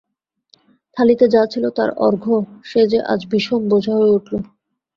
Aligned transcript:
থালিতে 0.97 1.25
যা 1.27 1.41
ছিল 1.45 1.65
তার 1.77 1.89
অর্ঘ্য, 1.99 2.33
সে 2.65 2.81
যে 2.91 2.99
আজ 3.13 3.21
বিষম 3.31 3.61
বোঝা 3.71 3.93
হয়ে 3.95 4.15
উঠল! 4.17 4.33